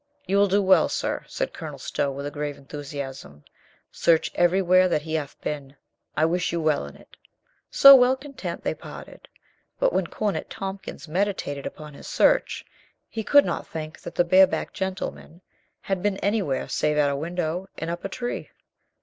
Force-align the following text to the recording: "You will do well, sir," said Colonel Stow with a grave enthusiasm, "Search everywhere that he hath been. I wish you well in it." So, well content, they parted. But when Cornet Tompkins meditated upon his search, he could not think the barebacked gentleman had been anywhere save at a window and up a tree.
"You 0.25 0.37
will 0.37 0.47
do 0.47 0.63
well, 0.63 0.89
sir," 0.89 1.23
said 1.27 1.53
Colonel 1.53 1.77
Stow 1.77 2.09
with 2.11 2.25
a 2.25 2.31
grave 2.31 2.57
enthusiasm, 2.57 3.43
"Search 3.91 4.31
everywhere 4.33 4.87
that 4.87 5.03
he 5.03 5.13
hath 5.13 5.39
been. 5.41 5.75
I 6.17 6.25
wish 6.25 6.51
you 6.51 6.59
well 6.59 6.87
in 6.87 6.95
it." 6.95 7.15
So, 7.69 7.95
well 7.95 8.15
content, 8.15 8.63
they 8.63 8.73
parted. 8.73 9.27
But 9.77 9.93
when 9.93 10.07
Cornet 10.07 10.49
Tompkins 10.49 11.07
meditated 11.07 11.67
upon 11.67 11.93
his 11.93 12.07
search, 12.07 12.65
he 13.07 13.23
could 13.23 13.45
not 13.45 13.67
think 13.67 13.99
the 13.99 14.23
barebacked 14.25 14.73
gentleman 14.73 15.43
had 15.81 16.01
been 16.01 16.17
anywhere 16.17 16.67
save 16.67 16.97
at 16.97 17.11
a 17.11 17.15
window 17.15 17.67
and 17.77 17.91
up 17.91 18.03
a 18.03 18.09
tree. 18.09 18.49